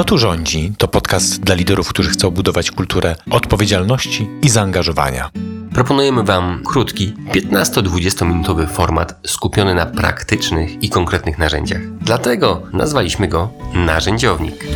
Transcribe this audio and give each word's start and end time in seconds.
Kto 0.00 0.04
tu 0.04 0.18
rządzi? 0.18 0.72
To 0.78 0.88
podcast 0.88 1.40
dla 1.40 1.54
liderów, 1.54 1.88
którzy 1.88 2.10
chcą 2.10 2.30
budować 2.30 2.70
kulturę 2.70 3.16
odpowiedzialności 3.30 4.28
i 4.42 4.48
zaangażowania. 4.48 5.30
Proponujemy 5.74 6.22
Wam 6.22 6.62
krótki, 6.64 7.14
15-20 7.32 8.26
minutowy 8.26 8.66
format 8.66 9.20
skupiony 9.26 9.74
na 9.74 9.86
praktycznych 9.86 10.82
i 10.82 10.88
konkretnych 10.88 11.38
narzędziach. 11.38 11.80
Dlatego 12.00 12.62
nazwaliśmy 12.72 13.28
go 13.28 13.50
Narzędziownik. 13.74 14.66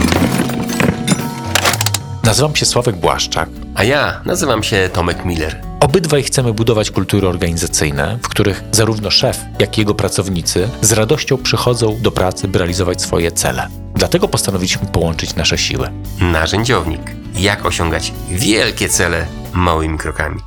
Nazywam 2.24 2.56
się 2.56 2.66
Sławek 2.66 2.96
Błaszczak. 2.96 3.48
A 3.74 3.84
ja 3.84 4.20
nazywam 4.24 4.62
się 4.62 4.90
Tomek 4.92 5.24
Miller. 5.24 5.62
Obydwaj 5.80 6.22
chcemy 6.22 6.52
budować 6.52 6.90
kultury 6.90 7.28
organizacyjne, 7.28 8.18
w 8.22 8.28
których 8.28 8.62
zarówno 8.72 9.10
szef, 9.10 9.40
jak 9.60 9.78
i 9.78 9.80
jego 9.80 9.94
pracownicy 9.94 10.68
z 10.80 10.92
radością 10.92 11.38
przychodzą 11.38 11.98
do 12.02 12.12
pracy, 12.12 12.48
by 12.48 12.58
realizować 12.58 13.02
swoje 13.02 13.32
cele. 13.32 13.83
Dlatego 13.94 14.28
postanowiliśmy 14.28 14.86
połączyć 14.86 15.34
nasze 15.34 15.58
siły. 15.58 15.90
Narzędziownik. 16.20 17.00
Jak 17.34 17.66
osiągać 17.66 18.12
wielkie 18.30 18.88
cele 18.88 19.26
małymi 19.52 19.98
krokami. 19.98 20.40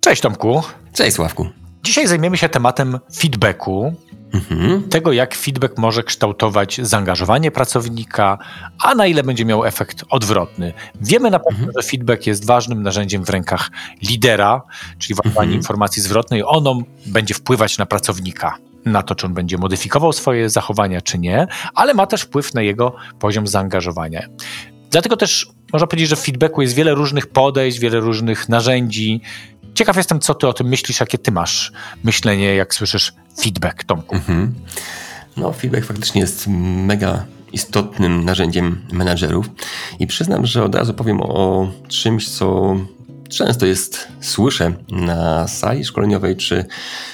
Cześć 0.00 0.22
Tomku. 0.22 0.62
Cześć 0.92 1.16
Sławku. 1.16 1.48
Dzisiaj 1.82 2.06
zajmiemy 2.06 2.36
się 2.36 2.48
tematem 2.48 2.98
feedbacku, 3.16 3.94
mhm. 4.32 4.82
tego 4.82 5.12
jak 5.12 5.34
feedback 5.34 5.78
może 5.78 6.02
kształtować 6.02 6.80
zaangażowanie 6.82 7.50
pracownika, 7.50 8.38
a 8.78 8.94
na 8.94 9.06
ile 9.06 9.22
będzie 9.22 9.44
miał 9.44 9.64
efekt 9.64 10.04
odwrotny. 10.10 10.72
Wiemy 11.00 11.30
na 11.30 11.38
pewno, 11.38 11.58
mhm. 11.58 11.72
że 11.76 11.88
feedback 11.88 12.26
jest 12.26 12.46
ważnym 12.46 12.82
narzędziem 12.82 13.24
w 13.24 13.30
rękach 13.30 13.70
lidera, 14.02 14.62
czyli 14.98 15.14
wydawanie 15.14 15.46
mhm. 15.46 15.56
informacji 15.56 16.02
zwrotnej. 16.02 16.42
Ono 16.46 16.82
będzie 17.06 17.34
wpływać 17.34 17.78
na 17.78 17.86
pracownika 17.86 18.58
na 18.84 19.02
to, 19.02 19.14
czy 19.14 19.26
on 19.26 19.34
będzie 19.34 19.58
modyfikował 19.58 20.12
swoje 20.12 20.50
zachowania, 20.50 21.00
czy 21.00 21.18
nie, 21.18 21.46
ale 21.74 21.94
ma 21.94 22.06
też 22.06 22.22
wpływ 22.22 22.54
na 22.54 22.62
jego 22.62 22.94
poziom 23.18 23.46
zaangażowania. 23.46 24.22
Dlatego 24.90 25.16
też 25.16 25.50
można 25.72 25.86
powiedzieć, 25.86 26.08
że 26.08 26.16
w 26.16 26.20
feedbacku 26.20 26.62
jest 26.62 26.74
wiele 26.74 26.94
różnych 26.94 27.26
podejść, 27.26 27.78
wiele 27.78 28.00
różnych 28.00 28.48
narzędzi. 28.48 29.20
Ciekaw 29.74 29.96
jestem, 29.96 30.20
co 30.20 30.34
ty 30.34 30.46
o 30.46 30.52
tym 30.52 30.68
myślisz, 30.68 31.00
jakie 31.00 31.18
ty 31.18 31.32
masz 31.32 31.72
myślenie, 32.04 32.54
jak 32.54 32.74
słyszysz 32.74 33.12
feedback, 33.42 33.84
Tomku. 33.84 34.14
Mhm. 34.14 34.54
No, 35.36 35.52
feedback 35.52 35.84
faktycznie 35.86 36.20
jest 36.20 36.46
mega 36.86 37.24
istotnym 37.52 38.24
narzędziem 38.24 38.82
menadżerów 38.92 39.46
i 39.98 40.06
przyznam, 40.06 40.46
że 40.46 40.64
od 40.64 40.74
razu 40.74 40.94
powiem 40.94 41.20
o 41.20 41.70
czymś, 41.88 42.28
co 42.28 42.76
często 43.28 43.66
jest, 43.66 44.08
słyszę 44.20 44.72
na 44.88 45.48
sali 45.48 45.84
szkoleniowej 45.84 46.36
czy 46.36 46.64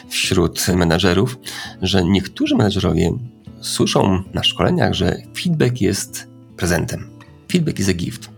wśród 0.09 0.69
menadżerów, 0.69 1.37
że 1.83 2.05
niektórzy 2.05 2.57
menadżerowie 2.57 3.11
słyszą 3.61 4.23
na 4.35 4.43
szkoleniach, 4.43 4.95
że 4.95 5.17
feedback 5.43 5.81
jest 5.81 6.29
prezentem. 6.57 7.11
Feedback 7.53 7.79
is 7.79 7.89
a 7.89 7.93
gift. 7.93 8.31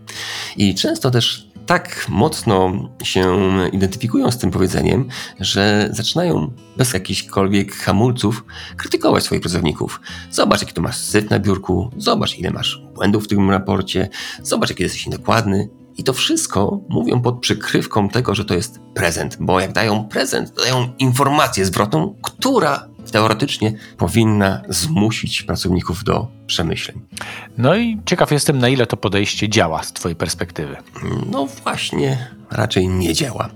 I 0.57 0.75
często 0.75 1.11
też 1.11 1.50
tak 1.71 2.05
mocno 2.09 2.71
się 3.03 3.37
identyfikują 3.71 4.31
z 4.31 4.37
tym 4.37 4.51
powiedzeniem, 4.51 5.07
że 5.39 5.89
zaczynają 5.91 6.51
bez 6.77 6.93
jakichkolwiek 6.93 7.75
hamulców 7.75 8.45
krytykować 8.77 9.23
swoich 9.23 9.41
pracowników. 9.41 10.01
Zobacz, 10.31 10.61
jaki 10.61 10.73
to 10.73 10.81
masz 10.81 10.97
syf 10.97 11.29
na 11.29 11.39
biurku, 11.39 11.89
zobacz, 11.97 12.37
ile 12.37 12.51
masz 12.51 12.81
błędów 12.95 13.23
w 13.23 13.27
tym 13.27 13.49
raporcie, 13.49 14.09
zobacz, 14.43 14.69
jaki 14.69 14.83
jesteś 14.83 15.05
niedokładny. 15.05 15.69
I 15.97 16.03
to 16.03 16.13
wszystko 16.13 16.81
mówią 16.89 17.21
pod 17.21 17.39
przykrywką 17.39 18.09
tego, 18.09 18.35
że 18.35 18.45
to 18.45 18.53
jest 18.53 18.79
prezent, 18.93 19.37
bo 19.39 19.59
jak 19.59 19.71
dają 19.71 20.03
prezent, 20.03 20.53
dają 20.55 20.93
informację 20.99 21.65
zwrotną, 21.65 22.15
która 22.21 22.87
teoretycznie 23.11 23.73
powinna 23.97 24.61
zmusić 24.69 25.43
pracowników 25.43 26.03
do 26.03 26.27
przemyśleń. 26.47 27.01
No 27.57 27.75
i 27.75 28.01
ciekaw 28.05 28.31
jestem, 28.31 28.59
na 28.59 28.69
ile 28.69 28.85
to 28.85 28.97
podejście 28.97 29.49
działa 29.49 29.83
z 29.83 29.93
Twojej 29.93 30.15
perspektywy. 30.15 30.75
No 31.31 31.45
właśnie, 31.45 32.27
raczej 32.51 32.87
nie 32.87 33.13
działa. 33.13 33.49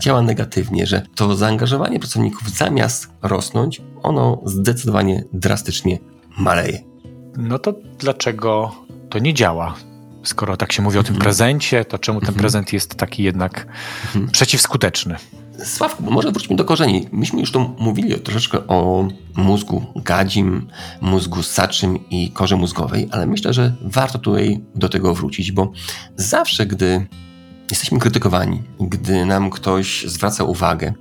Działa 0.00 0.22
negatywnie, 0.22 0.86
że 0.86 1.02
to 1.14 1.36
zaangażowanie 1.36 1.98
pracowników 1.98 2.50
zamiast 2.50 3.08
rosnąć, 3.22 3.82
ono 4.02 4.40
zdecydowanie 4.44 5.24
drastycznie 5.32 5.98
maleje. 6.38 6.82
No 7.36 7.58
to 7.58 7.74
dlaczego 7.98 8.74
to 9.10 9.18
nie 9.18 9.34
działa? 9.34 9.74
Skoro 10.26 10.56
tak 10.56 10.72
się 10.72 10.82
mówi 10.82 10.98
o 10.98 11.02
tym 11.02 11.14
mhm. 11.14 11.24
prezencie, 11.24 11.84
to 11.84 11.98
czemu 11.98 12.20
ten 12.20 12.28
mhm. 12.28 12.40
prezent 12.40 12.72
jest 12.72 12.94
taki 12.94 13.22
jednak 13.22 13.66
mhm. 14.06 14.30
przeciwskuteczny? 14.30 15.16
Sławku, 15.64 16.02
może 16.02 16.32
wróćmy 16.32 16.56
do 16.56 16.64
korzeni. 16.64 17.08
Myśmy 17.12 17.40
już 17.40 17.52
tu 17.52 17.74
mówili 17.78 18.20
troszeczkę 18.20 18.66
o 18.66 19.08
mózgu 19.36 19.86
gadzim, 19.96 20.68
mózgu 21.00 21.42
saczym 21.42 22.10
i 22.10 22.30
korze 22.30 22.56
mózgowej, 22.56 23.08
ale 23.10 23.26
myślę, 23.26 23.52
że 23.52 23.74
warto 23.82 24.18
tutaj 24.18 24.60
do 24.74 24.88
tego 24.88 25.14
wrócić, 25.14 25.52
bo 25.52 25.72
zawsze, 26.16 26.66
gdy 26.66 27.06
jesteśmy 27.70 27.98
krytykowani, 27.98 28.62
gdy 28.80 29.26
nam 29.26 29.50
ktoś 29.50 30.04
zwraca 30.06 30.44
uwagę, 30.44 30.92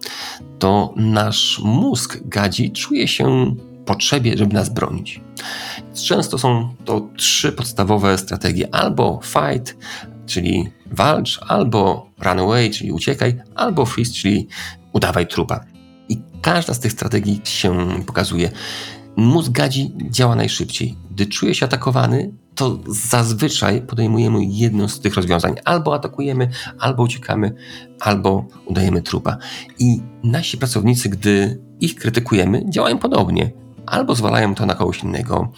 to 0.60 0.94
nasz 0.96 1.62
mózg 1.64 2.20
gadzi 2.26 2.72
czuje 2.72 3.08
się 3.08 3.56
potrzebie, 3.86 4.38
żeby 4.38 4.54
nas 4.54 4.70
bronić. 4.70 5.22
Często 5.94 6.38
są 6.38 6.76
to 6.86 7.10
trzy 7.18 7.52
podstawowe 7.52 8.18
strategie: 8.18 8.76
albo 8.76 9.20
fight, 9.24 9.78
czyli 10.26 10.70
walcz, 10.92 11.40
albo 11.48 12.10
run 12.20 12.40
away, 12.40 12.70
czyli 12.70 12.92
uciekaj, 12.92 13.42
albo 13.56 13.86
freeze, 13.86 14.14
czyli 14.14 14.48
udawaj 14.94 15.28
trupa. 15.28 15.66
I 16.10 16.22
każda 16.42 16.74
z 16.74 16.80
tych 16.80 16.92
strategii 16.92 17.42
się 17.44 17.88
pokazuje. 18.06 18.52
Mózg 19.16 19.52
gadzi 19.52 19.94
działa 20.10 20.36
najszybciej. 20.36 20.96
Gdy 21.12 21.26
czuje 21.26 21.56
się 21.56 21.66
atakowany, 21.66 22.32
to 22.56 22.80
zazwyczaj 22.88 23.82
podejmujemy 23.82 24.40
jedno 24.46 24.90
z 24.90 25.00
tych 25.00 25.16
rozwiązań. 25.16 25.56
Albo 25.66 25.96
atakujemy, 25.96 26.50
albo 26.80 27.04
uciekamy, 27.04 27.56
albo 28.00 28.46
udajemy 28.66 29.02
trupa. 29.02 29.38
I 29.80 30.02
nasi 30.24 30.58
pracownicy, 30.58 31.10
gdy 31.10 31.62
ich 31.80 31.96
krytykujemy, 31.96 32.64
działają 32.70 32.98
podobnie. 32.98 33.65
Albo 33.86 34.16
zwalają 34.16 34.56
to 34.56 34.66
na 34.66 34.76
kogoś 34.76 35.04
innego, 35.04 35.52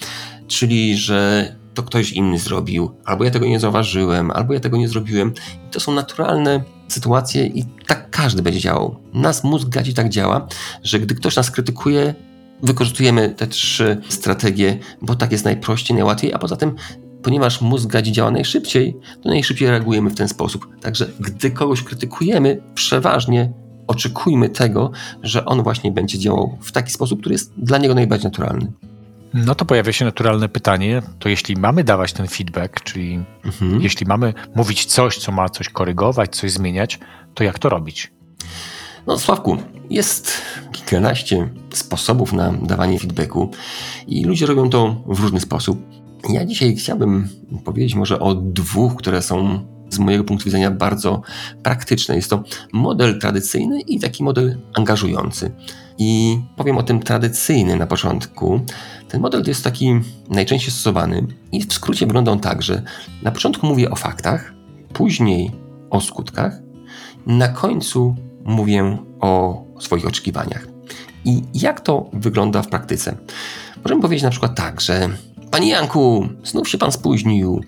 czyli 0.48 0.98
że 0.98 1.56
to 1.74 1.84
ktoś 1.84 2.12
inny 2.12 2.40
zrobił, 2.40 2.92
albo 3.06 3.24
ja 3.24 3.32
tego 3.32 3.46
nie 3.46 3.60
zauważyłem, 3.60 4.32
albo 4.32 4.54
ja 4.54 4.60
tego 4.60 4.78
nie 4.78 4.88
zrobiłem. 4.88 5.34
I 5.68 5.72
to 5.72 5.80
są 5.80 5.92
naturalne 5.92 6.64
sytuacje 6.88 7.46
i 7.46 7.66
tak 7.88 8.10
każdy 8.10 8.42
będzie 8.42 8.60
działał. 8.60 9.00
Nas 9.14 9.44
mózg 9.44 9.70
gadzi 9.70 9.94
tak 9.94 10.10
działa, 10.10 10.48
że 10.84 11.00
gdy 11.00 11.16
ktoś 11.16 11.36
nas 11.36 11.52
krytykuje, 11.52 12.14
wykorzystujemy 12.64 13.30
te 13.30 13.48
trzy 13.48 14.02
strategie, 14.10 14.78
bo 15.02 15.16
tak 15.16 15.32
jest 15.32 15.46
najprościej, 15.46 15.96
najłatwiej, 15.96 16.34
a 16.34 16.40
poza 16.40 16.56
tym 16.56 16.76
ponieważ 17.24 17.62
mózg 17.62 17.90
gadzi 17.90 18.12
działa 18.12 18.32
najszybciej, 18.32 18.98
to 19.24 19.30
najszybciej 19.30 19.70
reagujemy 19.70 20.09
w 20.09 20.16
ten 20.16 20.28
sposób. 20.28 20.68
Także 20.82 21.08
gdy 21.20 21.52
kogoś 21.52 21.84
krytykujemy, 21.84 22.62
przeważnie 22.76 23.54
oczekujmy 23.88 24.50
tego, 24.50 24.92
że 25.24 25.46
on 25.46 25.64
właśnie 25.64 25.92
będzie 25.92 26.20
działał 26.20 26.58
w 26.62 26.72
taki 26.72 26.92
sposób, 26.92 27.20
który 27.20 27.34
jest 27.34 27.53
dla 27.58 27.78
niego 27.78 27.96
najbardziej 27.96 28.31
naturalny. 28.31 28.72
No 29.34 29.56
to 29.56 29.66
pojawia 29.66 29.94
się 29.94 30.06
naturalne 30.06 30.50
pytanie, 30.50 31.02
to 31.20 31.30
jeśli 31.30 31.56
mamy 31.56 31.84
dawać 31.84 32.14
ten 32.14 32.28
feedback, 32.28 32.84
czyli 32.84 33.24
mhm. 33.46 33.81
jeśli 33.81 34.06
mamy 34.06 34.34
mówić 34.56 34.86
coś, 34.86 35.18
co 35.18 35.31
ma 35.31 35.50
coś 35.50 35.70
korygować, 35.70 36.36
coś 36.36 36.52
zmieniać, 36.52 37.00
to 37.34 37.44
jak 37.44 37.59
to 37.59 37.70
robić? 37.70 38.12
No 39.08 39.20
Sławku, 39.20 39.58
jest 39.90 40.42
kilkanaście 40.72 41.50
sposobów 41.74 42.34
na 42.34 42.52
dawanie 42.52 43.00
feedbacku 43.00 43.52
i 44.08 44.26
ludzie 44.26 44.46
robią 44.46 44.70
to 44.70 45.03
w 45.06 45.20
różny 45.20 45.40
sposób. 45.40 45.80
Ja 46.30 46.46
dzisiaj 46.46 46.76
chciałbym 46.76 47.30
powiedzieć 47.66 47.96
może 47.96 48.20
o 48.20 48.36
dwóch, 48.36 48.96
które 48.96 49.22
są 49.22 49.66
z 49.90 50.00
mojego 50.00 50.24
punktu 50.24 50.46
widzenia 50.46 50.72
bardzo 50.72 51.22
praktyczne. 51.64 52.16
Jest 52.16 52.30
to 52.30 52.44
model 52.74 53.20
tradycyjny 53.20 53.81
i 53.81 54.00
taki 54.00 54.24
model 54.24 54.58
angażujący. 54.74 55.52
I 55.98 56.40
powiem 56.56 56.78
o 56.78 56.84
tym 56.84 57.00
tradycyjny 57.00 57.76
na 57.76 57.88
początku. 57.88 58.59
Ten 59.08 59.22
model 59.22 59.44
jest 59.47 59.64
taki 59.64 60.00
najczęściej 60.29 60.72
stosowany 60.72 61.28
i 61.52 61.64
w 61.64 61.73
skrócie 61.73 62.06
wygląda 62.06 62.32
on 62.32 62.40
tak, 62.40 62.61
że 62.61 62.82
na 63.23 63.32
początku 63.32 63.67
mówię 63.67 63.91
o 63.91 63.96
faktach, 63.96 64.53
później 64.94 65.52
o 65.90 66.02
skutkach, 66.02 66.59
na 67.28 67.47
końcu 67.47 68.16
mówię 68.46 68.97
o 69.20 69.64
swoich 69.79 70.08
oczekiwaniach. 70.08 70.67
I 71.26 71.41
jak 71.53 71.82
to 71.82 72.09
wygląda 72.14 72.61
w 72.61 72.67
praktyce? 72.67 73.17
Możemy 73.84 74.02
powiedzieć 74.02 74.23
na 74.23 74.29
przykład 74.29 74.56
tak, 74.56 74.82
że 74.82 75.09
Panie 75.52 75.70
Janku, 75.70 76.28
znów 76.44 76.70
się 76.70 76.78
Pan 76.78 76.91
spóźnił. 76.91 77.64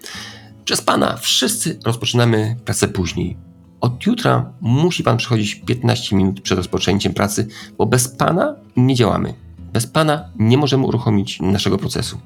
Przez 0.70 0.82
Pana 0.82 1.18
wszyscy 1.18 1.80
rozpoczynamy 1.86 2.56
pracę 2.66 2.88
później. 2.88 3.38
Od 3.82 4.06
jutra 4.06 4.54
musi 4.62 5.04
Pan 5.04 5.18
przychodzić 5.18 5.56
15 5.56 6.16
minut 6.16 6.42
przed 6.42 6.58
rozpoczęciem 6.58 7.14
pracy, 7.14 7.48
bo 7.78 7.86
bez 7.86 8.08
Pana 8.08 8.56
nie 8.78 8.96
działamy. 8.96 9.34
Bez 9.74 9.88
Pana 9.88 10.30
nie 10.40 10.58
możemy 10.58 10.86
uruchomić 10.86 11.40
naszego 11.40 11.78
procesu. 11.78 12.20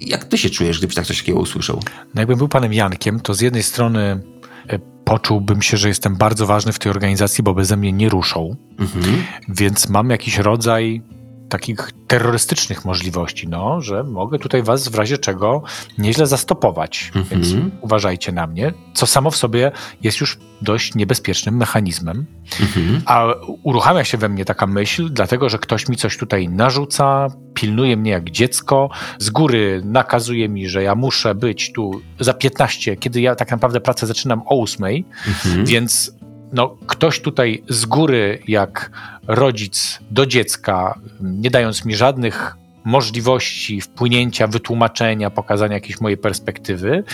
Jak 0.00 0.24
Ty 0.24 0.38
się 0.38 0.50
czujesz, 0.50 0.78
gdybyś 0.78 0.96
tak 0.96 1.06
coś 1.06 1.18
takiego 1.18 1.38
usłyszał? 1.40 1.80
No 2.14 2.20
jakbym 2.20 2.38
był 2.38 2.48
Panem 2.48 2.72
Jankiem, 2.72 3.20
to 3.20 3.34
z 3.34 3.40
jednej 3.40 3.62
strony 3.62 4.20
e, 4.68 4.78
poczułbym 5.04 5.62
się, 5.62 5.76
że 5.76 5.88
jestem 5.88 6.16
bardzo 6.16 6.46
ważny 6.46 6.72
w 6.72 6.78
tej 6.78 6.90
organizacji, 6.90 7.44
bo 7.44 7.54
beze 7.54 7.76
mnie 7.76 7.92
nie 7.92 8.08
ruszą. 8.08 8.56
Mhm. 8.78 9.24
Więc 9.48 9.88
mam 9.88 10.10
jakiś 10.10 10.38
rodzaj 10.38 11.02
takich 11.48 11.90
terrorystycznych 12.06 12.84
możliwości, 12.84 13.48
no, 13.48 13.80
że 13.80 14.04
mogę 14.04 14.38
tutaj 14.38 14.62
was 14.62 14.88
w 14.88 14.94
razie 14.94 15.18
czego 15.18 15.62
nieźle 15.98 16.26
zastopować, 16.26 17.12
mm 17.14 17.26
-hmm. 17.26 17.30
więc 17.30 17.54
uważajcie 17.80 18.32
na 18.32 18.46
mnie, 18.46 18.72
co 18.94 19.06
samo 19.06 19.30
w 19.30 19.36
sobie 19.36 19.72
jest 20.02 20.20
już 20.20 20.38
dość 20.62 20.94
niebezpiecznym 20.94 21.56
mechanizmem, 21.56 22.26
mm 22.60 22.72
-hmm. 22.72 23.00
a 23.06 23.26
uruchamia 23.62 24.04
się 24.04 24.18
we 24.18 24.28
mnie 24.28 24.44
taka 24.44 24.66
myśl, 24.66 25.08
dlatego, 25.10 25.48
że 25.48 25.58
ktoś 25.58 25.88
mi 25.88 25.96
coś 25.96 26.16
tutaj 26.16 26.48
narzuca, 26.48 27.28
pilnuje 27.54 27.96
mnie 27.96 28.10
jak 28.10 28.30
dziecko, 28.30 28.90
z 29.18 29.30
góry 29.30 29.82
nakazuje 29.84 30.48
mi, 30.48 30.68
że 30.68 30.82
ja 30.82 30.94
muszę 30.94 31.34
być 31.34 31.72
tu 31.72 32.00
za 32.20 32.34
15, 32.34 32.96
kiedy 32.96 33.20
ja 33.20 33.34
tak 33.34 33.50
naprawdę 33.50 33.80
pracę 33.80 34.06
zaczynam 34.06 34.42
o 34.46 34.62
8, 34.62 34.84
mm 34.84 35.04
-hmm. 35.24 35.66
więc 35.66 36.12
no, 36.54 36.76
ktoś 36.86 37.20
tutaj 37.20 37.62
z 37.68 37.86
góry, 37.86 38.42
jak 38.48 38.90
rodzic 39.26 39.98
do 40.10 40.26
dziecka, 40.26 40.98
nie 41.20 41.50
dając 41.50 41.84
mi 41.84 41.96
żadnych 41.96 42.56
możliwości 42.84 43.80
wpłynięcia, 43.80 44.46
wytłumaczenia, 44.46 45.30
pokazania 45.30 45.74
jakiejś 45.74 46.00
mojej 46.00 46.18
perspektywy. 46.18 47.04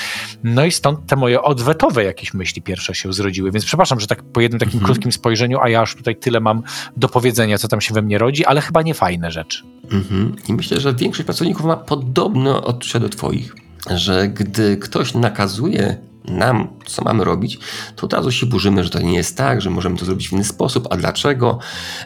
No 0.44 0.64
i 0.64 0.72
stąd 0.72 1.06
te 1.06 1.16
moje 1.16 1.42
odwetowe 1.42 2.04
jakieś 2.04 2.34
myśli 2.34 2.62
pierwsze 2.62 2.94
się 2.94 3.12
zrodziły. 3.12 3.50
Więc 3.50 3.64
przepraszam, 3.64 4.00
że 4.00 4.06
tak 4.06 4.22
po 4.22 4.40
jednym 4.40 4.58
takim 4.58 4.75
mhm. 4.75 4.87
krótkim 4.87 5.12
spojrzeniu, 5.12 5.58
a 5.60 5.69
ja 5.69 5.81
aż 5.81 5.94
tutaj 5.94 6.16
tyle 6.16 6.40
mam 6.40 6.62
do 6.96 7.08
powiedzenia, 7.08 7.58
co 7.58 7.69
tam 7.69 7.81
się 7.81 7.94
we 7.94 8.02
mnie 8.02 8.19
rodzi, 8.19 8.44
ale 8.44 8.60
chyba 8.60 8.82
nie 8.82 8.94
fajne 8.94 9.31
rzeczy. 9.31 9.62
Mhm. 9.90 10.37
I 10.48 10.52
myślę, 10.52 10.81
że 10.81 10.94
większość 10.94 11.25
pracowników 11.25 11.66
ma 11.66 11.76
podobne 11.76 12.62
odczucia 12.62 13.00
do 13.00 13.08
twoich, 13.08 13.54
że 13.90 14.28
gdy 14.28 14.76
ktoś 14.76 15.14
nakazuje 15.14 16.09
nam, 16.30 16.68
co 16.86 17.04
mamy 17.04 17.24
robić, 17.24 17.58
to 17.96 18.06
od 18.06 18.12
razu 18.12 18.30
się 18.30 18.46
burzymy, 18.46 18.84
że 18.84 18.90
to 18.90 19.00
nie 19.00 19.14
jest 19.14 19.36
tak, 19.36 19.60
że 19.60 19.70
możemy 19.70 19.96
to 19.96 20.04
zrobić 20.04 20.28
w 20.28 20.32
inny 20.32 20.44
sposób, 20.44 20.86
a 20.90 20.96
dlaczego? 20.96 21.58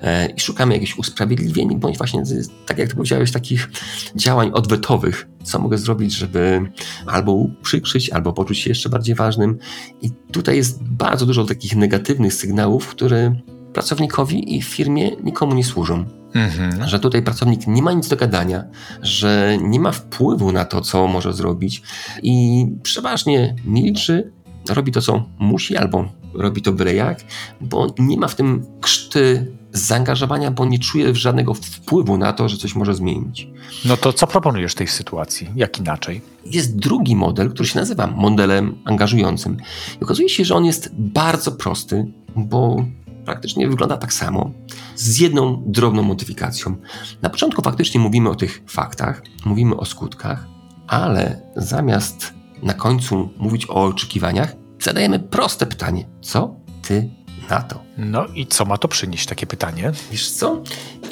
E, 0.02 0.26
I 0.26 0.40
szukamy 0.40 0.74
jakichś 0.74 0.98
usprawiedliwień, 0.98 1.80
bądź 1.80 1.98
właśnie, 1.98 2.22
tak 2.66 2.78
jak 2.78 2.88
ty 2.88 2.94
powiedziałeś, 2.94 3.32
takich 3.32 3.70
działań 4.16 4.50
odwetowych. 4.54 5.28
Co 5.42 5.58
mogę 5.58 5.78
zrobić, 5.78 6.12
żeby 6.12 6.70
albo 7.06 7.32
uprzykrzyć, 7.32 8.10
albo 8.10 8.32
poczuć 8.32 8.58
się 8.58 8.70
jeszcze 8.70 8.88
bardziej 8.88 9.14
ważnym. 9.14 9.58
I 10.02 10.10
tutaj 10.32 10.56
jest 10.56 10.82
bardzo 10.82 11.26
dużo 11.26 11.44
takich 11.44 11.76
negatywnych 11.76 12.34
sygnałów, 12.34 12.88
które 12.88 13.34
pracownikowi 13.74 14.56
i 14.56 14.62
firmie 14.62 15.10
nikomu 15.24 15.54
nie 15.54 15.64
służą. 15.64 16.04
Mhm. 16.34 16.88
Że 16.88 17.00
tutaj 17.00 17.22
pracownik 17.22 17.66
nie 17.66 17.82
ma 17.82 17.92
nic 17.92 18.08
do 18.08 18.16
gadania, 18.16 18.64
że 19.02 19.58
nie 19.62 19.80
ma 19.80 19.92
wpływu 19.92 20.52
na 20.52 20.64
to, 20.64 20.80
co 20.80 21.06
może 21.06 21.32
zrobić 21.32 21.82
i 22.22 22.66
przeważnie 22.82 23.54
milczy, 23.64 24.32
robi 24.68 24.92
to, 24.92 25.00
co 25.00 25.24
musi, 25.38 25.76
albo 25.76 26.08
robi 26.34 26.62
to 26.62 26.72
byle 26.72 26.94
jak, 26.94 27.20
bo 27.60 27.86
nie 27.98 28.16
ma 28.16 28.28
w 28.28 28.34
tym 28.34 28.66
krzty 28.80 29.52
zaangażowania, 29.72 30.50
bo 30.50 30.64
nie 30.64 30.78
czuje 30.78 31.14
żadnego 31.14 31.54
wpływu 31.54 32.18
na 32.18 32.32
to, 32.32 32.48
że 32.48 32.56
coś 32.56 32.74
może 32.74 32.94
zmienić. 32.94 33.48
No 33.84 33.96
to 33.96 34.12
co 34.12 34.26
proponujesz 34.26 34.72
w 34.72 34.74
tej 34.74 34.88
sytuacji? 34.88 35.50
Jak 35.56 35.78
inaczej? 35.78 36.20
Jest 36.46 36.76
drugi 36.76 37.16
model, 37.16 37.50
który 37.50 37.68
się 37.68 37.78
nazywa 37.78 38.06
modelem 38.06 38.78
angażującym. 38.84 39.56
I 40.00 40.04
okazuje 40.04 40.28
się, 40.28 40.44
że 40.44 40.54
on 40.54 40.64
jest 40.64 40.90
bardzo 40.94 41.52
prosty, 41.52 42.06
bo 42.36 42.84
praktycznie 43.24 43.68
wygląda 43.68 43.96
tak 43.96 44.12
samo, 44.12 44.50
z 44.96 45.18
jedną 45.18 45.62
drobną 45.66 46.02
modyfikacją. 46.02 46.76
Na 47.22 47.30
początku 47.30 47.62
faktycznie 47.62 48.00
mówimy 48.00 48.30
o 48.30 48.34
tych 48.34 48.62
faktach, 48.66 49.22
mówimy 49.44 49.76
o 49.76 49.84
skutkach, 49.84 50.46
ale 50.86 51.42
zamiast 51.56 52.34
na 52.62 52.74
końcu 52.74 53.28
mówić 53.36 53.66
o 53.70 53.84
oczekiwaniach, 53.84 54.56
zadajemy 54.80 55.18
proste 55.18 55.66
pytanie: 55.66 56.06
co 56.20 56.56
ty 56.82 57.10
na 57.50 57.60
to? 57.60 57.82
No 57.98 58.26
i 58.26 58.46
co 58.46 58.64
ma 58.64 58.78
to 58.78 58.88
przynieść, 58.88 59.26
takie 59.26 59.46
pytanie? 59.46 59.92
Wiesz 60.10 60.30
co? 60.30 60.62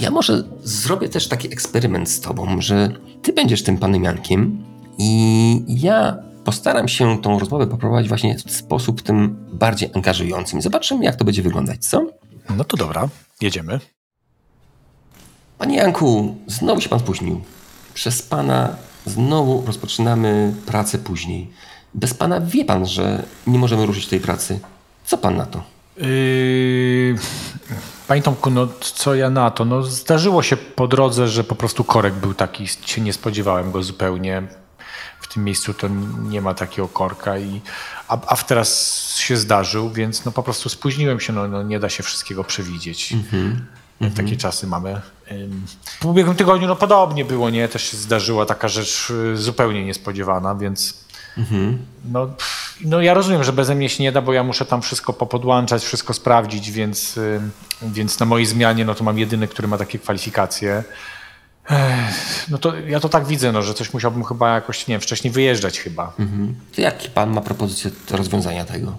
Ja 0.01 0.11
może 0.11 0.45
zrobię 0.65 1.09
też 1.09 1.29
taki 1.29 1.53
eksperyment 1.53 2.11
z 2.11 2.21
tobą, 2.21 2.61
że 2.61 2.93
ty 3.23 3.33
będziesz 3.33 3.63
tym 3.63 3.79
panem 3.79 4.05
Jankiem 4.05 4.65
i 4.99 5.65
ja 5.69 6.17
Postaram 6.45 6.89
się 6.89 7.23
tą 7.23 7.39
rozmowę 7.39 7.67
poprowadzić 7.67 8.09
właśnie 8.09 8.39
w 8.39 8.53
sposób 8.53 9.03
tym 9.03 9.37
bardziej 9.53 9.91
angażującym. 9.95 10.63
Zobaczymy, 10.63 11.05
jak 11.05 11.17
to 11.17 11.25
będzie 11.25 11.43
wyglądać, 11.43 11.87
co? 11.87 12.07
No 12.57 12.65
to 12.65 12.77
dobra, 12.77 13.09
jedziemy. 13.41 13.81
Panie 15.59 15.77
Janku, 15.77 16.37
znowu 16.47 16.81
się 16.81 16.89
pan 16.89 17.01
spóźnił. 17.01 17.41
Przez 17.95 18.23
pana 18.23 18.77
znowu 19.07 19.63
rozpoczynamy 19.67 20.55
pracę 20.67 20.99
później. 20.99 21.51
Bez 21.95 22.15
pana 22.15 22.41
wie 22.41 22.65
pan, 22.65 22.87
że 22.87 23.23
nie 23.47 23.59
możemy 23.59 23.87
ruszyć 23.87 24.07
tej 24.07 24.21
pracy. 24.21 24.61
Co 25.05 25.19
pan 25.19 25.37
na 25.37 25.47
to? 25.47 25.63
Yy, 25.97 27.17
Panie 28.09 28.23
Tomku, 28.23 28.51
no 28.51 28.69
co 28.81 29.15
ja 29.15 29.31
na 29.31 29.51
to? 29.51 29.65
No 29.65 29.83
zdarzyło 29.83 30.43
się 30.43 30.57
po 30.57 30.89
drodze, 30.89 31.29
że 31.29 31.45
po 31.45 31.55
prostu 31.55 31.85
korek 31.85 32.15
był 32.15 32.35
taki, 32.35 32.67
się 32.69 33.01
nie 33.01 33.13
spodziewałem 33.13 33.73
go 33.73 33.83
zupełnie 33.83 34.43
tym 35.35 35.45
miejscu 35.45 35.75
to 35.75 35.89
nie 36.29 36.41
ma 36.41 36.55
takiego 36.55 36.89
korka, 36.89 37.39
i, 37.39 37.61
a, 38.09 38.19
a 38.27 38.37
teraz 38.37 38.99
się 39.17 39.37
zdarzył, 39.37 39.91
więc 39.91 40.25
no 40.25 40.33
po 40.33 40.43
prostu 40.43 40.69
spóźniłem 40.69 41.21
się, 41.21 41.33
no, 41.33 41.49
no 41.49 41.63
nie 41.63 41.81
da 41.81 41.89
się 41.89 42.03
wszystkiego 42.03 42.45
przewidzieć. 42.45 43.13
Mm-hmm. 43.13 43.55
Takie 44.17 44.29
mm-hmm. 44.29 44.37
czasy 44.37 44.67
mamy. 44.67 45.01
W 46.01 46.07
ubiegłym 46.07 46.37
tygodniu 46.37 46.69
no 46.69 46.77
podobnie 46.77 47.25
było, 47.25 47.51
nie? 47.51 47.69
Też 47.69 47.83
się 47.91 47.97
zdarzyła 47.97 48.47
taka 48.47 48.69
rzecz 48.69 49.11
y, 49.11 49.37
zupełnie 49.37 49.85
niespodziewana, 49.85 50.55
więc 50.55 51.05
mm-hmm. 51.39 51.77
no, 52.05 52.29
no 52.81 53.01
ja 53.01 53.15
rozumiem, 53.15 53.45
że 53.45 53.53
beze 53.53 53.75
mnie 53.75 53.89
się 53.89 54.03
nie 54.03 54.13
da, 54.13 54.23
bo 54.23 54.33
ja 54.33 54.43
muszę 54.43 54.65
tam 54.65 54.83
wszystko 54.83 55.13
popodłączać, 55.13 55.85
wszystko 55.85 56.15
sprawdzić, 56.15 56.71
więc, 56.71 57.21
więc 57.83 58.19
na 58.19 58.27
mojej 58.27 58.47
zmianie 58.47 58.85
no 58.85 58.95
to 58.95 59.05
mam 59.05 59.19
jedyny, 59.19 59.49
który 59.49 59.69
ma 59.69 59.79
takie 59.79 59.99
kwalifikacje. 59.99 60.85
No 62.51 62.59
to 62.59 62.79
ja 62.79 63.01
to 63.01 63.09
tak 63.09 63.27
widzę, 63.27 63.53
no, 63.53 63.63
że 63.63 63.75
coś 63.75 63.93
musiałbym 63.93 64.25
chyba 64.25 64.55
jakoś, 64.55 64.87
nie 64.87 64.95
wiem, 64.95 65.01
wcześniej 65.01 65.33
wyjeżdżać 65.33 65.81
chyba. 65.81 66.13
Mhm. 66.19 66.55
To 66.75 66.81
jaki 66.81 67.11
pan 67.11 67.31
ma 67.31 67.41
propozycję 67.41 67.91
rozwiązania 68.11 68.65
tego? 68.65 68.93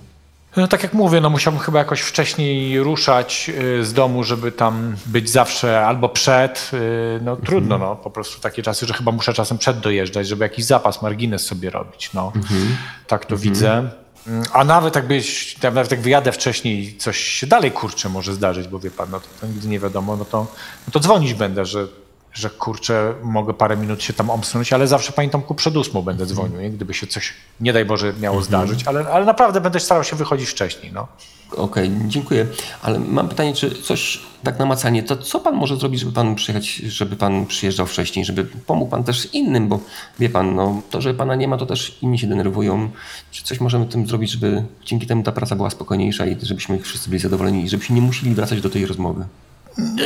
No 0.58 0.68
tak 0.68 0.84
jak 0.84 0.94
mówię, 0.94 1.22
no 1.22 1.30
musiałbym 1.30 1.62
chyba 1.62 1.80
jakoś 1.80 2.02
wcześniej 2.02 2.80
ruszać 2.80 3.52
y, 3.80 3.86
z 3.86 3.94
domu, 3.94 4.24
żeby 4.24 4.52
tam 4.52 4.96
być 5.06 5.30
zawsze 5.30 5.86
albo 5.86 6.10
przed. 6.10 6.72
Y, 6.74 7.20
no 7.24 7.32
mhm. 7.32 7.46
trudno, 7.46 7.78
no 7.78 7.96
po 7.96 8.10
prostu 8.10 8.42
takie 8.42 8.64
czasy, 8.64 8.86
że 8.86 8.94
chyba 8.94 9.12
muszę 9.12 9.34
czasem 9.34 9.58
przed 9.58 9.80
dojeżdżać, 9.80 10.28
żeby 10.28 10.46
jakiś 10.46 10.66
zapas, 10.66 11.02
margines 11.02 11.46
sobie 11.46 11.70
robić. 11.70 12.14
No. 12.14 12.32
Mhm. 12.36 12.78
Tak 13.08 13.26
to 13.26 13.38
widzę. 13.38 13.90
Mm, 14.28 14.44
a 14.54 14.64
nawet 14.64 14.96
jakbyś, 14.96 15.58
nawet 15.62 15.92
jak 15.92 16.02
wyjadę 16.02 16.32
wcześniej, 16.32 16.98
coś 16.98 17.18
się 17.18 17.48
dalej 17.48 17.72
kurczę 17.72 18.10
może 18.10 18.34
zdarzyć, 18.34 18.68
bo 18.68 18.80
wie 18.80 18.92
pan, 18.92 19.10
no 19.12 19.20
to, 19.20 19.28
to 19.42 19.48
nigdy 19.48 19.68
nie 19.68 19.80
wiadomo, 19.80 20.18
no 20.18 20.26
to, 20.26 20.48
no 20.88 20.92
to 20.92 21.00
dzwonić 21.00 21.34
będę, 21.34 21.66
że 21.66 21.88
że 22.34 22.50
kurczę, 22.50 23.14
mogę 23.24 23.54
parę 23.54 23.78
minut 23.78 24.04
się 24.04 24.14
tam 24.14 24.30
omsnąć, 24.30 24.74
ale 24.74 24.88
zawsze 24.88 25.12
pamiętam 25.12 25.42
ku 25.42 25.56
przed 25.56 25.78
ósmą 25.78 26.02
będę 26.02 26.26
dzwonił, 26.26 26.62
nie? 26.62 26.70
gdyby 26.70 26.94
się 26.94 27.08
coś, 27.08 27.34
nie 27.60 27.74
daj 27.74 27.86
Boże, 27.86 28.14
miało 28.20 28.38
mhm. 28.38 28.44
zdarzyć, 28.46 28.88
ale, 28.88 29.08
ale 29.08 29.26
naprawdę 29.26 29.62
będę 29.62 29.80
starał 29.80 30.04
się 30.04 30.16
wychodzić 30.16 30.50
wcześniej. 30.50 30.92
No. 30.94 31.08
Okej, 31.52 31.88
okay, 31.88 32.08
dziękuję. 32.08 32.48
Ale 32.82 33.00
mam 33.00 33.30
pytanie, 33.30 33.54
czy 33.54 33.82
coś 33.82 34.22
tak 34.44 34.60
namacanie, 34.60 35.04
to 35.04 35.18
co 35.18 35.40
pan 35.40 35.56
może 35.56 35.78
zrobić, 35.78 36.00
żeby 36.00 36.12
pan 36.12 36.36
przyjechać, 36.36 36.76
żeby 36.76 37.16
pan 37.16 37.46
przyjeżdżał 37.46 37.86
wcześniej, 37.86 38.26
żeby 38.26 38.46
pomógł 38.46 38.92
pan 38.92 39.04
też 39.04 39.34
innym, 39.34 39.68
bo 39.68 39.80
wie 40.20 40.30
pan, 40.30 40.56
no, 40.56 40.82
to, 40.90 41.02
że 41.02 41.14
pana 41.14 41.36
nie 41.36 41.48
ma, 41.48 41.58
to 41.58 41.66
też 41.66 41.98
inni 42.02 42.20
się 42.20 42.28
denerwują. 42.28 42.90
Czy 43.32 43.44
coś 43.44 43.60
możemy 43.60 43.86
tym 43.86 44.08
zrobić, 44.08 44.32
żeby 44.32 44.64
dzięki 44.86 45.08
temu 45.08 45.24
ta 45.24 45.32
praca 45.32 45.56
była 45.56 45.70
spokojniejsza 45.70 46.26
i 46.26 46.38
żebyśmy 46.42 46.80
wszyscy 46.80 47.10
byli 47.10 47.20
zadowoleni 47.20 47.64
i 47.64 47.70
żebyśmy 47.70 47.96
nie 47.96 48.02
musieli 48.02 48.36
wracać 48.36 48.62
do 48.62 48.70
tej 48.70 48.86
rozmowy? 48.86 49.26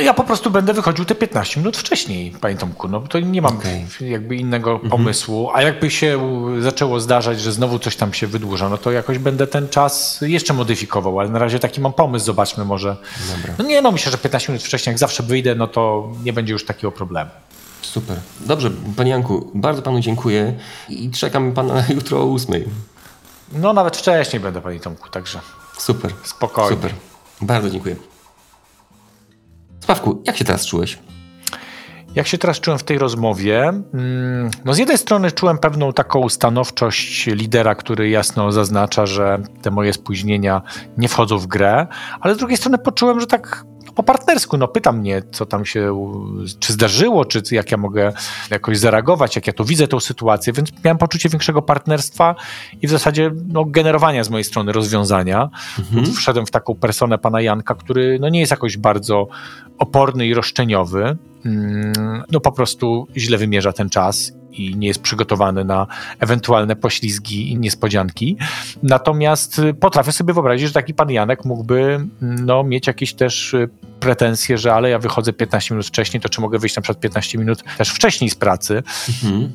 Ja 0.04 0.14
po 0.14 0.24
prostu 0.24 0.52
będę 0.52 0.74
wychodził 0.74 1.06
te 1.06 1.16
15 1.16 1.60
minut 1.60 1.78
wcześniej, 1.78 2.32
panie 2.32 2.56
Tomku. 2.56 2.88
No 2.88 3.00
to 3.00 3.20
nie 3.20 3.42
mam 3.42 3.58
okay. 3.58 3.86
jakby 4.02 4.36
innego 4.36 4.72
mhm. 4.72 4.90
pomysłu. 4.90 5.50
A 5.54 5.62
jakby 5.62 5.92
się 5.92 6.20
zaczęło 6.60 7.00
zdarzać, 7.00 7.42
że 7.42 7.52
znowu 7.52 7.80
coś 7.80 7.96
tam 7.96 8.14
się 8.14 8.28
wydłuża, 8.28 8.70
no 8.70 8.78
to 8.78 8.92
jakoś 8.92 9.18
będę 9.18 9.48
ten 9.48 9.70
czas 9.70 10.20
jeszcze 10.22 10.54
modyfikował, 10.54 11.20
ale 11.20 11.30
na 11.30 11.40
razie 11.40 11.60
taki 11.60 11.82
mam 11.82 11.94
pomysł, 11.94 12.26
zobaczmy 12.26 12.66
może. 12.66 12.98
Dobra. 13.36 13.54
No 13.58 13.66
nie 13.66 13.82
no, 13.82 13.92
myślę, 13.92 14.12
że 14.12 14.18
15 14.18 14.52
minut 14.52 14.66
wcześniej, 14.66 14.92
jak 14.92 15.00
zawsze 15.00 15.24
wyjdę, 15.24 15.56
no 15.56 15.68
to 15.68 16.12
nie 16.24 16.34
będzie 16.34 16.54
już 16.54 16.66
takiego 16.66 16.92
problemu. 16.92 17.32
Super. 17.82 18.18
Dobrze, 18.40 18.72
panie 18.96 19.12
Janku, 19.12 19.52
bardzo 19.54 19.82
panu 19.82 20.00
dziękuję 20.00 20.54
i 20.90 21.12
czekam 21.12 21.52
pana 21.52 21.84
jutro 21.96 22.20
o 22.24 22.34
8. 22.34 22.64
No 23.52 23.74
nawet 23.74 23.98
wcześniej 23.98 24.40
będę, 24.40 24.62
panie 24.62 24.80
Tomku, 24.80 25.10
także. 25.10 25.40
Super. 25.78 26.12
Spokojnie. 26.24 26.76
Super. 26.76 26.94
Bardzo 27.42 27.70
dziękuję. 27.70 27.96
Sławku, 29.88 30.22
jak 30.26 30.38
się 30.38 30.46
teraz 30.46 30.66
czułeś? 30.66 30.98
Jak 32.16 32.28
się 32.28 32.38
teraz 32.38 32.60
czułem 32.60 32.80
w 32.80 32.84
tej 32.84 32.98
rozmowie? 32.98 33.64
Mm, 33.94 34.52
no 34.66 34.74
z 34.74 34.78
jednej 34.78 34.98
strony 34.98 35.32
czułem 35.32 35.58
pewną 35.58 35.94
taką 35.94 36.30
stanowczość 36.30 37.28
lidera, 37.28 37.76
który 37.76 38.10
jasno 38.10 38.52
zaznacza, 38.52 39.06
że 39.06 39.40
te 39.62 39.72
moje 39.72 39.94
spóźnienia 39.94 40.62
nie 40.98 41.08
wchodzą 41.08 41.38
w 41.38 41.48
grę, 41.48 41.88
ale 42.22 42.36
z 42.36 42.38
drugiej 42.38 42.58
strony 42.58 42.78
poczułem, 42.78 43.20
że 43.20 43.28
tak 43.28 43.66
po 43.98 44.04
partnersku. 44.04 44.58
No 44.58 44.68
pyta 44.68 44.92
mnie, 44.92 45.22
co 45.32 45.46
tam 45.46 45.66
się, 45.66 46.08
czy 46.60 46.74
zdarzyło, 46.74 47.26
czy 47.26 47.42
jak 47.52 47.72
ja 47.72 47.78
mogę 47.78 48.14
jakoś 48.50 48.78
zareagować, 48.78 49.36
jak 49.36 49.48
ja 49.48 49.54
to 49.54 49.64
widzę 49.64 49.88
tą 49.88 50.00
sytuację, 50.00 50.54
więc 50.54 50.70
miałem 50.86 50.98
poczucie 50.98 51.30
większego 51.30 51.62
partnerstwa 51.62 52.36
i 52.82 52.88
w 52.88 52.90
zasadzie 52.90 53.32
no, 53.48 53.66
generowania 53.66 54.24
z 54.24 54.30
mojej 54.30 54.44
strony 54.44 54.72
rozwiązania. 54.72 55.50
Mhm. 55.80 56.14
Wszedłem 56.14 56.46
w 56.46 56.52
taką 56.52 56.76
personę 56.76 57.18
pana 57.18 57.42
Janka, 57.42 57.76
który 57.76 58.18
no, 58.20 58.30
nie 58.30 58.40
jest 58.40 58.52
jakoś 58.52 58.78
bardzo 58.78 59.28
oporny 59.78 60.28
i 60.28 60.34
roszczeniowy. 60.34 61.18
Mm, 61.46 62.24
no 62.32 62.40
po 62.40 62.52
prostu 62.52 63.08
źle 63.18 63.38
wymierza 63.38 63.74
ten 63.74 63.90
czas 63.90 64.32
i 64.60 64.76
nie 64.76 64.88
jest 64.88 65.02
przygotowany 65.02 65.66
na 65.66 65.88
ewentualne 66.20 66.76
poślizgi 66.76 67.52
i 67.52 67.58
niespodzianki. 67.58 68.38
Natomiast 68.84 69.62
potrafię 69.80 70.12
sobie 70.12 70.34
wyobrazić, 70.34 70.68
że 70.68 70.74
taki 70.74 70.94
pan 70.94 71.12
Janek 71.12 71.46
mógłby 71.46 72.08
no, 72.22 72.64
mieć 72.64 72.88
jakieś 72.88 73.14
też 73.14 73.56
pretensje, 74.00 74.58
że 74.58 74.74
ale 74.74 74.90
ja 74.90 75.00
wychodzę 75.00 75.34
15 75.34 75.74
minut 75.76 75.88
wcześniej, 75.88 76.22
to 76.22 76.30
czy 76.30 76.42
mogę 76.42 76.60
wyjść 76.60 76.76
na 76.76 76.82
przykład 76.82 77.00
15 77.02 77.38
minut 77.38 77.64
też 77.78 77.90
wcześniej 77.90 78.30
z 78.30 78.36
pracy. 78.36 78.84
Mhm. 79.24 79.52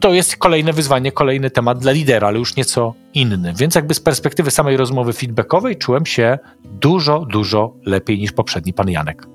To 0.00 0.12
jest 0.12 0.36
kolejne 0.36 0.72
wyzwanie, 0.72 1.12
kolejny 1.12 1.50
temat 1.50 1.78
dla 1.78 1.92
lidera, 1.92 2.28
ale 2.28 2.38
już 2.38 2.56
nieco 2.56 2.94
inny. 3.14 3.54
Więc 3.56 3.74
jakby 3.74 3.94
z 3.94 4.00
perspektywy 4.00 4.50
samej 4.50 4.76
rozmowy 4.76 5.12
feedbackowej 5.12 5.76
czułem 5.76 6.06
się 6.06 6.38
dużo, 6.64 7.26
dużo 7.30 7.74
lepiej 7.84 8.18
niż 8.18 8.32
poprzedni 8.32 8.72
pan 8.72 8.90
Janek. 8.90 9.26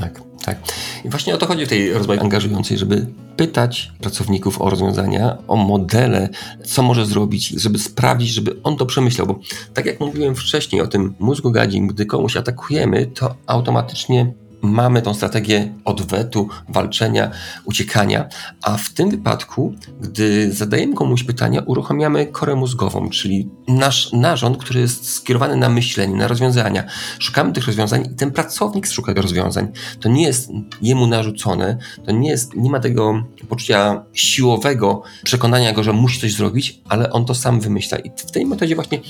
Tak, 0.00 0.29
tak. 0.44 0.58
I 1.04 1.08
właśnie 1.08 1.34
o 1.34 1.38
to 1.38 1.46
chodzi 1.46 1.66
w 1.66 1.68
tej 1.68 1.92
rozmowie 1.92 2.20
angażującej, 2.20 2.78
żeby 2.78 3.06
pytać 3.36 3.92
pracowników 4.00 4.62
o 4.62 4.70
rozwiązania, 4.70 5.38
o 5.48 5.56
modele, 5.56 6.28
co 6.64 6.82
może 6.82 7.06
zrobić, 7.06 7.48
żeby 7.48 7.78
sprawdzić, 7.78 8.28
żeby 8.28 8.56
on 8.62 8.76
to 8.76 8.86
przemyślał. 8.86 9.26
Bo 9.26 9.38
tak 9.74 9.86
jak 9.86 10.00
mówiłem 10.00 10.34
wcześniej 10.34 10.82
o 10.82 10.86
tym 10.86 11.14
mózgu 11.18 11.50
gadzim, 11.50 11.86
gdy 11.86 12.06
komuś 12.06 12.36
atakujemy, 12.36 13.06
to 13.06 13.34
automatycznie 13.46 14.32
mamy 14.62 15.02
tą 15.02 15.14
strategię 15.14 15.74
odwetu, 15.84 16.48
walczenia, 16.68 17.30
uciekania, 17.64 18.28
a 18.62 18.76
w 18.76 18.90
tym 18.90 19.10
wypadku, 19.10 19.74
gdy 20.00 20.52
zadajemy 20.52 20.94
komuś 20.94 21.24
pytania, 21.24 21.62
uruchamiamy 21.66 22.26
korę 22.26 22.54
mózgową, 22.54 23.10
czyli 23.10 23.48
nasz 23.68 24.12
narząd, 24.12 24.58
który 24.58 24.80
jest 24.80 25.10
skierowany 25.10 25.56
na 25.56 25.68
myślenie, 25.68 26.16
na 26.16 26.28
rozwiązania. 26.28 26.84
Szukamy 27.18 27.52
tych 27.52 27.66
rozwiązań 27.66 28.08
i 28.12 28.16
ten 28.16 28.30
pracownik 28.30 28.86
szuka 28.86 29.14
rozwiązań. 29.14 29.68
To 30.00 30.08
nie 30.08 30.22
jest 30.22 30.50
jemu 30.82 31.06
narzucone, 31.06 31.78
to 32.06 32.12
nie 32.12 32.30
jest, 32.30 32.54
nie 32.54 32.70
ma 32.70 32.80
tego 32.80 33.24
poczucia 33.48 34.04
siłowego 34.12 35.02
przekonania 35.24 35.72
go, 35.72 35.82
że 35.82 35.92
musi 35.92 36.20
coś 36.20 36.32
zrobić, 36.32 36.80
ale 36.88 37.10
on 37.10 37.24
to 37.24 37.34
sam 37.34 37.60
wymyśla. 37.60 37.98
I 37.98 38.10
w 38.16 38.30
tej 38.30 38.46
metodzie 38.46 38.74
właśnie 38.74 39.00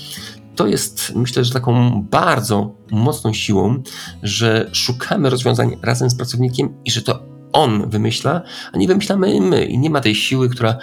to 0.56 0.66
jest, 0.66 1.12
myślę, 1.14 1.44
że 1.44 1.52
taką 1.52 2.02
bardzo 2.10 2.74
mocną 2.90 3.32
siłą, 3.32 3.82
że 4.22 4.70
szukamy 4.72 5.30
rozwiązań 5.30 5.76
razem 5.82 6.10
z 6.10 6.14
pracownikiem 6.14 6.74
i 6.84 6.90
że 6.90 7.02
to 7.02 7.22
on 7.52 7.90
wymyśla, 7.90 8.42
a 8.72 8.78
nie 8.78 8.88
wymyślamy 8.88 9.40
my. 9.40 9.64
I 9.64 9.78
nie 9.78 9.90
ma 9.90 10.00
tej 10.00 10.14
siły, 10.14 10.48
która 10.48 10.78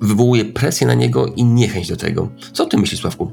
wywołuje 0.00 0.44
presję 0.44 0.86
na 0.86 0.94
niego 0.94 1.26
i 1.26 1.44
niechęć 1.44 1.88
do 1.88 1.96
tego. 1.96 2.28
Co 2.52 2.66
ty 2.66 2.78
myślisz, 2.78 3.00
Sławku? 3.00 3.32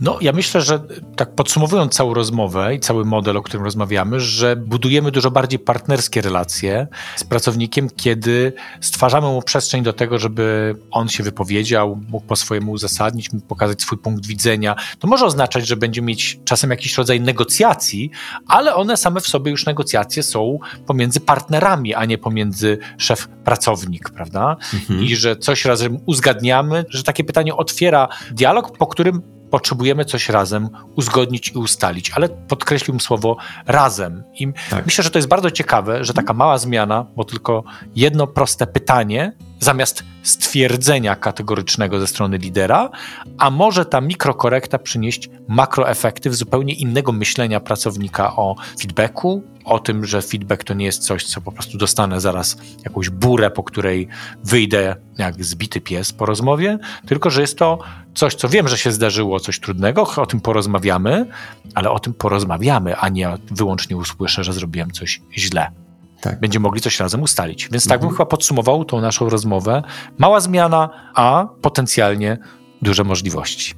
No, 0.00 0.18
ja 0.20 0.32
myślę, 0.32 0.60
że 0.60 0.80
tak 1.16 1.34
podsumowując 1.34 1.94
całą 1.94 2.14
rozmowę 2.14 2.74
i 2.74 2.80
cały 2.80 3.04
model, 3.04 3.36
o 3.36 3.42
którym 3.42 3.64
rozmawiamy, 3.64 4.20
że 4.20 4.56
budujemy 4.56 5.10
dużo 5.10 5.30
bardziej 5.30 5.58
partnerskie 5.58 6.20
relacje 6.22 6.86
z 7.16 7.24
pracownikiem, 7.24 7.90
kiedy 7.96 8.52
stwarzamy 8.80 9.26
mu 9.26 9.42
przestrzeń 9.42 9.82
do 9.82 9.92
tego, 9.92 10.18
żeby 10.18 10.74
on 10.90 11.08
się 11.08 11.22
wypowiedział, 11.22 12.00
mógł 12.08 12.26
po 12.26 12.36
swojemu 12.36 12.72
uzasadnić, 12.72 13.32
mógł 13.32 13.46
pokazać 13.46 13.82
swój 13.82 13.98
punkt 13.98 14.26
widzenia. 14.26 14.76
To 14.98 15.08
może 15.08 15.26
oznaczać, 15.26 15.66
że 15.66 15.76
będzie 15.76 16.02
mieć 16.02 16.38
czasem 16.44 16.70
jakiś 16.70 16.98
rodzaj 16.98 17.20
negocjacji, 17.20 18.10
ale 18.46 18.74
one 18.74 18.96
same 18.96 19.20
w 19.20 19.26
sobie 19.26 19.50
już 19.50 19.66
negocjacje 19.66 20.22
są 20.22 20.58
pomiędzy 20.86 21.20
partnerami, 21.20 21.94
a 21.94 22.04
nie 22.04 22.18
pomiędzy 22.18 22.78
szef-pracownik, 22.98 24.10
prawda? 24.14 24.56
Mhm. 24.74 25.04
I 25.04 25.16
że 25.16 25.36
coś 25.36 25.64
razem 25.64 25.98
uzgadniamy, 26.06 26.84
że 26.88 27.02
takie 27.02 27.24
pytanie 27.24 27.56
otwiera 27.56 28.08
dialog, 28.30 28.78
po 28.78 28.86
którym 28.86 29.35
potrzebujemy 29.50 30.04
coś 30.04 30.28
razem 30.28 30.68
uzgodnić 30.96 31.48
i 31.48 31.58
ustalić, 31.58 32.10
ale 32.10 32.28
podkreśliłbym 32.28 33.00
słowo 33.00 33.36
razem. 33.66 34.24
I 34.34 34.52
tak. 34.70 34.84
myślę, 34.84 35.04
że 35.04 35.10
to 35.10 35.18
jest 35.18 35.28
bardzo 35.28 35.50
ciekawe, 35.50 36.04
że 36.04 36.14
taka 36.14 36.32
mała 36.32 36.58
zmiana, 36.58 37.06
bo 37.16 37.24
tylko 37.24 37.64
jedno 37.94 38.26
proste 38.26 38.66
pytanie, 38.66 39.32
zamiast 39.66 40.04
stwierdzenia 40.22 41.16
kategorycznego 41.16 42.00
ze 42.00 42.06
strony 42.06 42.38
lidera, 42.38 42.90
a 43.38 43.50
może 43.50 43.84
ta 43.84 44.00
mikrokorekta 44.00 44.78
przynieść 44.78 45.30
makroefekty 45.48 46.30
w 46.30 46.34
zupełnie 46.34 46.74
innego 46.74 47.12
myślenia 47.12 47.60
pracownika 47.60 48.36
o 48.36 48.56
feedbacku, 48.80 49.42
o 49.64 49.78
tym, 49.78 50.04
że 50.04 50.22
feedback 50.22 50.64
to 50.64 50.74
nie 50.74 50.86
jest 50.86 51.02
coś, 51.02 51.24
co 51.24 51.40
po 51.40 51.52
prostu 51.52 51.78
dostanę 51.78 52.20
zaraz 52.20 52.56
jakąś 52.84 53.10
burę, 53.10 53.50
po 53.50 53.62
której 53.62 54.08
wyjdę 54.44 54.96
jak 55.18 55.44
zbity 55.44 55.80
pies 55.80 56.12
po 56.12 56.26
rozmowie, 56.26 56.78
tylko 57.06 57.30
że 57.30 57.40
jest 57.40 57.58
to 57.58 57.78
coś, 58.14 58.34
co 58.34 58.48
wiem, 58.48 58.68
że 58.68 58.78
się 58.78 58.92
zdarzyło, 58.92 59.40
coś 59.40 59.60
trudnego, 59.60 60.06
o 60.16 60.26
tym 60.26 60.40
porozmawiamy, 60.40 61.26
ale 61.74 61.90
o 61.90 61.98
tym 61.98 62.14
porozmawiamy, 62.14 62.96
a 62.96 63.08
nie 63.08 63.28
wyłącznie 63.50 63.96
usłyszę, 63.96 64.44
że 64.44 64.52
zrobiłem 64.52 64.90
coś 64.90 65.20
źle. 65.36 65.85
Tak. 66.20 66.40
Będziemy 66.40 66.62
mogli 66.62 66.80
coś 66.80 67.00
razem 67.00 67.22
ustalić. 67.22 67.68
Więc 67.72 67.88
tak 67.88 68.00
bym 68.00 68.08
mhm. 68.08 68.16
chyba 68.16 68.26
podsumował 68.26 68.84
tą 68.84 69.00
naszą 69.00 69.28
rozmowę. 69.28 69.82
Mała 70.18 70.40
zmiana, 70.40 70.90
a 71.14 71.48
potencjalnie 71.62 72.38
duże 72.82 73.04
możliwości. 73.04 73.74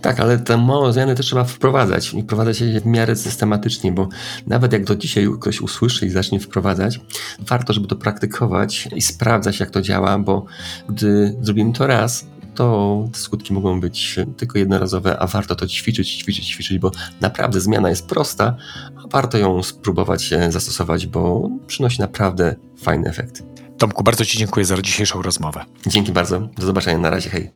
Tak, 0.00 0.20
ale 0.20 0.38
te 0.38 0.56
małe 0.56 0.92
zmiany 0.92 1.14
też 1.14 1.26
trzeba 1.26 1.44
wprowadzać 1.44 2.14
i 2.14 2.22
wprowadzać 2.22 2.60
je 2.60 2.80
w 2.80 2.86
miarę 2.86 3.16
systematycznie, 3.16 3.92
bo 3.92 4.08
nawet 4.46 4.72
jak 4.72 4.84
do 4.84 4.96
dzisiaj 4.96 5.28
ktoś 5.40 5.60
usłyszy 5.60 6.06
i 6.06 6.10
zacznie 6.10 6.40
wprowadzać, 6.40 7.00
warto, 7.38 7.72
żeby 7.72 7.86
to 7.86 7.96
praktykować 7.96 8.88
i 8.96 9.02
sprawdzać, 9.02 9.60
jak 9.60 9.70
to 9.70 9.82
działa, 9.82 10.18
bo 10.18 10.44
gdy 10.88 11.36
zrobimy 11.40 11.72
to 11.72 11.86
raz, 11.86 12.26
to 12.54 13.08
skutki 13.12 13.52
mogą 13.52 13.80
być 13.80 14.16
tylko 14.36 14.58
jednorazowe, 14.58 15.18
a 15.18 15.26
warto 15.26 15.54
to 15.56 15.66
ćwiczyć, 15.66 16.16
ćwiczyć, 16.16 16.48
ćwiczyć, 16.48 16.78
bo 16.78 16.90
naprawdę 17.20 17.60
zmiana 17.60 17.88
jest 17.88 18.06
prosta, 18.06 18.56
a 18.96 19.08
warto 19.08 19.38
ją 19.38 19.62
spróbować 19.62 20.30
zastosować, 20.48 21.06
bo 21.06 21.50
przynosi 21.66 22.00
naprawdę 22.00 22.56
fajny 22.82 23.08
efekt. 23.08 23.42
Tomku, 23.78 24.02
bardzo 24.02 24.24
Ci 24.24 24.38
dziękuję 24.38 24.66
za 24.66 24.82
dzisiejszą 24.82 25.22
rozmowę. 25.22 25.64
Dzięki 25.86 26.12
bardzo. 26.12 26.40
Do 26.40 26.66
zobaczenia. 26.66 26.98
Na 26.98 27.10
razie. 27.10 27.30
Hej. 27.30 27.50